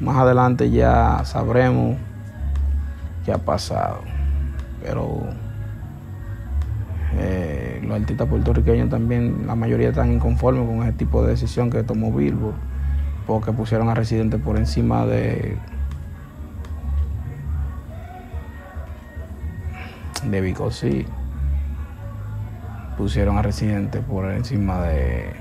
[0.00, 1.96] Más adelante ya sabremos
[3.24, 4.00] qué ha pasado.
[4.82, 5.22] Pero
[7.18, 11.82] eh, los artistas puertorriqueños también, la mayoría están inconformes con ese tipo de decisión que
[11.82, 12.54] tomó Billboard,
[13.26, 15.56] porque pusieron a Residente por encima de
[20.30, 21.06] de Vico, sí.
[22.98, 25.32] Pusieron a Residente por encima de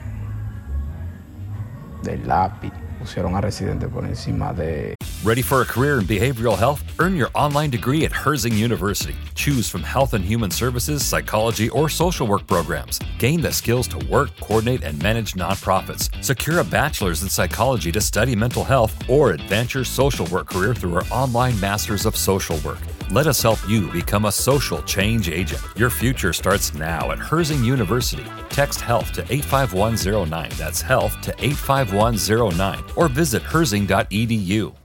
[2.03, 2.71] del lápiz.
[3.05, 4.95] Pusieron a Residente por encima de...
[5.23, 6.83] Ready for a career in behavioral health?
[6.99, 9.15] Earn your online degree at Herzing University.
[9.35, 12.99] Choose from health and human services, psychology, or social work programs.
[13.19, 16.09] Gain the skills to work, coordinate, and manage nonprofits.
[16.23, 20.73] Secure a bachelor's in psychology to study mental health or advance your social work career
[20.73, 22.79] through our online Masters of Social Work.
[23.11, 25.61] Let us help you become a social change agent.
[25.75, 28.25] Your future starts now at Herzing University.
[28.49, 30.49] Text health to 85109.
[30.57, 34.84] That's health to 85109 or visit herzing.edu.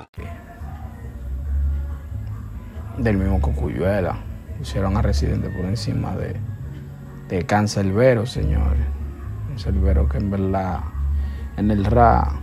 [2.97, 4.17] Del mismo Cocuyuela.
[4.57, 6.35] Pusieron a Residente por encima de,
[7.29, 8.85] de Cancelbero, señores.
[9.47, 10.81] Cancelbero que en verdad,
[11.57, 12.33] en el RA,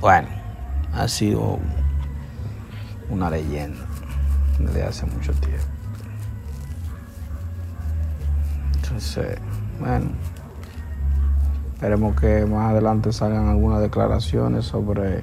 [0.00, 0.28] bueno,
[0.92, 1.58] ha sido
[3.10, 3.80] una leyenda
[4.58, 5.64] desde hace mucho tiempo.
[8.74, 9.38] Entonces,
[9.80, 10.06] bueno,
[11.74, 15.22] esperemos que más adelante salgan algunas declaraciones sobre